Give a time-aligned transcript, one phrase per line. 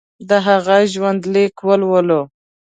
[0.29, 2.21] د هغه ژوندلیک ولولو.